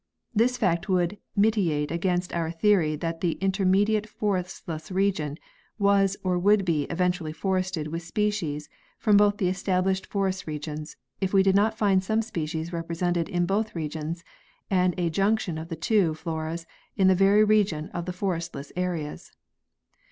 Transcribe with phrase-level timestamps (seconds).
[0.33, 5.37] This fact would militate against our theory that the intermediate forestless region
[5.77, 8.67] was or would be eventually forested with species
[8.97, 13.45] from both the established forest regions, if we did not find some species represented in
[13.45, 14.23] both regions
[14.71, 16.65] and a junction of the two floras
[16.97, 19.31] in the very region of the forestless areas.